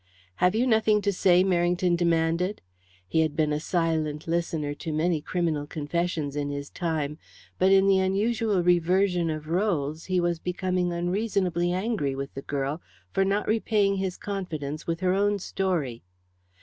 "Have 0.37 0.55
you 0.55 0.65
nothing 0.65 0.99
to 1.03 1.13
say?" 1.13 1.43
Merrington 1.43 1.95
demanded. 1.95 2.59
He 3.07 3.19
had 3.21 3.35
been 3.35 3.53
a 3.53 3.59
silent 3.59 4.25
listener 4.27 4.73
to 4.73 4.91
many 4.91 5.21
criminal 5.21 5.67
confessions 5.67 6.35
in 6.35 6.49
his 6.49 6.71
time, 6.71 7.19
but 7.59 7.71
in 7.71 7.85
the 7.85 7.99
unusual 7.99 8.63
reversion 8.63 9.29
of 9.29 9.47
roles 9.49 10.05
he 10.05 10.19
was 10.19 10.39
becoming 10.39 10.91
unreasonably 10.91 11.71
angry 11.71 12.15
with 12.15 12.33
the 12.33 12.41
girl 12.41 12.81
for 13.11 13.23
not 13.23 13.47
repaying 13.47 13.97
his 13.97 14.17
confidence 14.17 14.87
with 14.87 15.01
her 15.01 15.13
own 15.13 15.37
story. 15.37 16.01